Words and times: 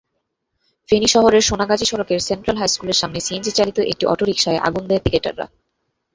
ফেনী 0.89 1.07
শহরের 1.07 1.43
সোনাগাজী 1.43 1.85
সড়কের 1.85 2.19
সেন্ট্রাল 2.19 2.57
হাইস্কুলের 2.57 2.99
সামনে 3.01 3.19
সিএনজিচালিত 3.19 3.77
একটি 3.83 4.03
অটোরিকশায় 4.05 4.63
আগুন 4.67 4.83
দেয় 4.87 5.03
পিকেটাররা। 5.05 5.45